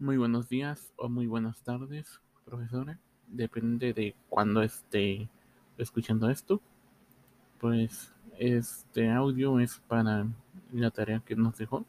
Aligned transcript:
Muy 0.00 0.16
buenos 0.16 0.48
días 0.48 0.92
o 0.94 1.08
muy 1.08 1.26
buenas 1.26 1.60
tardes, 1.64 2.20
profesora. 2.44 3.00
Depende 3.26 3.92
de 3.92 4.14
cuándo 4.28 4.62
esté 4.62 5.28
escuchando 5.76 6.30
esto. 6.30 6.60
Pues 7.58 8.14
este 8.38 9.10
audio 9.10 9.58
es 9.58 9.82
para 9.88 10.28
la 10.72 10.92
tarea 10.92 11.20
que 11.26 11.34
nos 11.34 11.58
dejó 11.58 11.84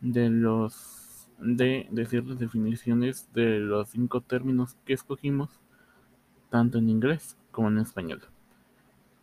de 0.00 0.30
los 0.30 1.28
de 1.38 1.86
decir 1.90 2.24
las 2.24 2.38
definiciones 2.38 3.28
de 3.34 3.58
los 3.58 3.90
cinco 3.90 4.22
términos 4.22 4.78
que 4.86 4.94
escogimos 4.94 5.50
tanto 6.48 6.78
en 6.78 6.88
inglés 6.88 7.36
como 7.50 7.68
en 7.68 7.76
español. 7.76 8.22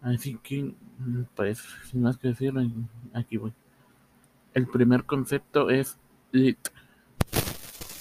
Así 0.01 0.37
que, 0.43 0.75
pues, 1.35 1.57
sin 1.85 2.03
más 2.03 2.19
que 2.19 2.27
decir, 2.27 2.53
aquí 3.15 3.37
voy. 3.37 3.53
El 4.53 4.67
primer 4.67 5.05
concepto 5.05 5.71
es 5.71 5.97
lit. 6.31 6.59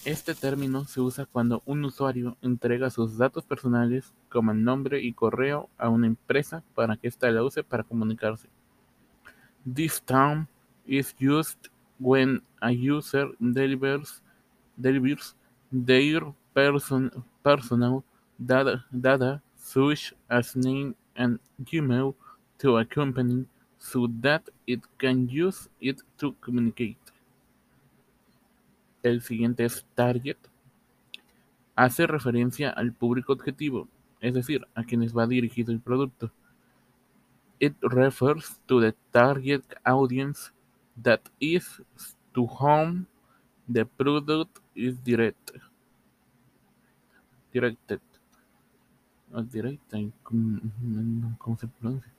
Este 0.05 0.35
término 0.35 0.85
se 0.85 1.01
usa 1.01 1.25
cuando 1.25 1.63
un 1.65 1.83
usuario 1.83 2.37
entrega 2.43 2.91
sus 2.91 3.17
datos 3.17 3.43
personales 3.47 4.13
como 4.29 4.53
nombre 4.53 5.03
y 5.03 5.15
correo 5.15 5.71
a 5.79 5.89
una 5.89 6.07
empresa 6.07 6.63
para 6.75 6.99
que 6.99 7.09
ésta 7.09 7.31
la 7.31 7.43
use 7.43 7.65
para 7.65 7.85
comunicarse. 7.85 8.51
This 9.65 10.03
term 10.03 10.47
is 10.85 11.17
used 11.19 11.71
when 11.99 12.43
a 12.61 12.71
user 12.71 13.31
delivers, 13.41 14.23
their 14.77 16.35
person, 16.53 17.11
personal 17.43 18.05
data, 18.39 18.85
data 18.93 19.41
such 19.57 20.15
as 20.29 20.55
name 20.55 20.95
and 21.17 21.41
Gmail 21.63 22.15
to 22.59 22.77
a 22.77 22.85
company 22.85 23.47
so 23.79 24.07
that 24.21 24.43
it 24.67 24.83
can 24.99 25.27
use 25.31 25.71
it 25.81 26.03
to 26.19 26.35
communicate. 26.43 27.14
El 29.05 29.21
siguiente 29.21 29.67
es 29.67 29.85
target. 29.95 30.39
Hace 31.77 32.07
referencia 32.07 32.71
al 32.71 32.95
público 32.95 33.35
objetivo, 33.35 33.87
es 34.21 34.33
decir, 34.33 34.67
a 34.75 34.85
quienes 34.85 35.15
va 35.15 35.27
dirigido 35.27 35.73
el 35.73 35.81
producto. 35.81 36.33
It 37.59 37.75
refers 37.83 38.59
to 38.67 38.81
the 38.81 38.95
target 39.11 39.63
audience 39.85 40.51
that 41.03 41.21
is 41.39 41.83
to 42.33 42.47
whom 42.47 43.07
the 43.71 43.85
product 43.85 44.59
is 44.75 44.97
directed. 45.05 45.61
Directed. 47.53 48.01
Directed. 49.53 50.13
¿Cómo 50.23 51.59
se 51.59 51.69
pronuncia? 51.69 52.13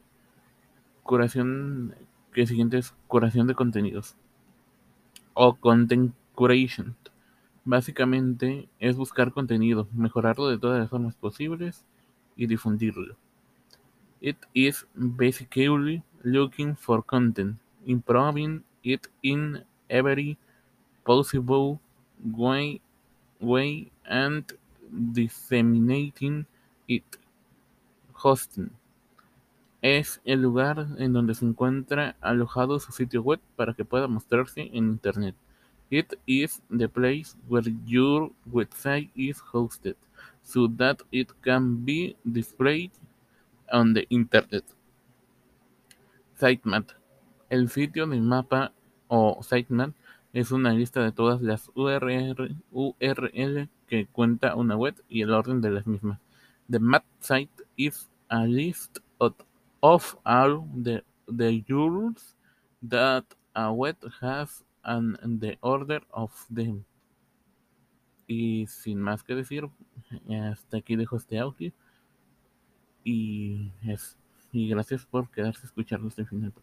Curación. 1.01 1.95
Que 2.31 2.45
siguiente 2.45 2.77
es 2.77 2.93
curación 3.07 3.47
de 3.47 3.55
contenidos. 3.55 4.15
O 5.33 5.55
content 5.55 6.13
curation. 6.35 6.95
Básicamente 7.63 8.69
es 8.79 8.95
buscar 8.95 9.31
contenido, 9.31 9.87
mejorarlo 9.93 10.47
de 10.47 10.59
todas 10.59 10.79
las 10.79 10.89
formas 10.89 11.15
posibles 11.15 11.83
y 12.35 12.45
difundirlo. 12.45 13.15
It 14.21 14.37
is 14.53 14.85
basically 14.93 16.03
looking 16.23 16.75
for 16.75 17.03
content, 17.03 17.57
improving 17.85 18.63
it 18.83 19.07
in 19.21 19.63
every 19.89 20.37
possible 21.03 21.79
way, 22.23 22.81
way 23.39 23.91
and 24.05 24.45
disseminating 24.91 26.45
it. 26.87 27.05
Hosting 28.13 28.69
es 29.85 30.19
el 30.25 30.41
lugar 30.41 30.87
en 30.97 31.13
donde 31.13 31.35
se 31.35 31.45
encuentra 31.45 32.15
alojado 32.19 32.79
su 32.79 32.91
sitio 32.91 33.21
web 33.21 33.39
para 33.55 33.75
que 33.75 33.85
pueda 33.85 34.07
mostrarse 34.07 34.61
en 34.73 34.87
Internet. 34.87 35.35
It 35.91 36.17
is 36.25 36.61
the 36.69 36.89
place 36.89 37.35
where 37.47 37.63
your 37.85 38.31
website 38.51 39.09
is 39.15 39.39
hosted, 39.53 39.95
so 40.43 40.67
that 40.77 41.01
it 41.11 41.29
can 41.41 41.85
be 41.85 42.15
displayed 42.25 42.91
on 43.71 43.93
the 43.93 44.07
Internet. 44.09 44.63
Sitemap. 46.39 46.89
El 47.49 47.69
sitio 47.69 48.07
de 48.07 48.19
mapa 48.19 48.71
o 49.07 49.41
sitemap 49.41 49.93
es 50.33 50.51
una 50.51 50.73
lista 50.73 51.01
de 51.03 51.11
todas 51.11 51.41
las 51.41 51.71
URL, 51.75 52.59
que 53.87 54.07
cuenta 54.07 54.55
una 54.55 54.75
web 54.75 54.95
y 55.07 55.21
el 55.21 55.31
orden 55.31 55.61
de 55.61 55.69
las 55.69 55.85
mismas. 55.87 56.19
The 56.67 56.79
map 56.79 57.05
site 57.21 57.63
is 57.77 58.09
a 58.29 58.45
list 58.45 58.99
of, 59.19 59.35
of 59.81 60.17
all 60.25 60.67
the, 60.75 61.03
the 61.27 61.63
URLs 61.69 62.33
that 62.81 63.23
a 63.55 63.71
web 63.71 63.95
has 64.19 64.63
and 64.85 65.39
the 65.39 65.57
order 65.61 66.01
of 66.11 66.31
them. 66.49 66.85
Y 68.27 68.65
sin 68.67 69.01
más 69.01 69.23
que 69.23 69.35
decir, 69.35 69.69
hasta 70.51 70.77
aquí 70.77 70.95
dejo 70.95 71.17
este 71.17 71.37
audio. 71.39 71.71
Y, 73.03 73.71
es, 73.83 74.17
y 74.51 74.69
gracias 74.69 75.05
por 75.05 75.29
quedarse 75.29 75.61
a 75.63 75.65
escucharlo 75.65 76.07
hasta 76.07 76.21
el 76.21 76.27
final. 76.27 76.53